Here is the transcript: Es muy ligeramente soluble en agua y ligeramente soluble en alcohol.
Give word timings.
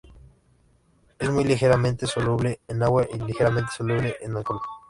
Es 1.19 1.29
muy 1.29 1.43
ligeramente 1.43 2.07
soluble 2.07 2.59
en 2.67 2.81
agua 2.81 3.05
y 3.13 3.19
ligeramente 3.19 3.69
soluble 3.77 4.15
en 4.21 4.35
alcohol. 4.35 4.59